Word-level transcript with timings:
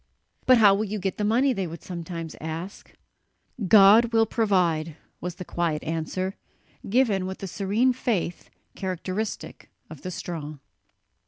"But 0.47 0.57
how 0.57 0.73
will 0.73 0.83
you 0.85 0.97
get 0.97 1.17
the 1.19 1.23
money?" 1.23 1.53
they 1.53 1.67
would 1.67 1.83
sometimes 1.83 2.35
ask. 2.41 2.91
"God 3.67 4.05
will 4.13 4.25
provide," 4.25 4.95
was 5.19 5.35
the 5.35 5.45
quiet 5.45 5.83
answer, 5.83 6.33
given 6.89 7.27
with 7.27 7.37
the 7.37 7.45
serene 7.45 7.93
faith 7.93 8.49
characteristic 8.75 9.69
of 9.91 10.01
the 10.01 10.09
strong. 10.09 10.59